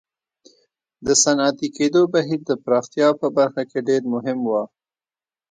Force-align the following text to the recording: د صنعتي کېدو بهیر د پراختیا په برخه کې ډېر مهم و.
د 1.05 1.07
صنعتي 1.23 1.67
کېدو 1.77 2.01
بهیر 2.13 2.39
د 2.49 2.51
پراختیا 2.63 3.07
په 3.21 3.27
برخه 3.37 3.63
کې 3.69 3.79
ډېر 3.87 4.01
مهم 4.13 4.39
و. 4.45 4.51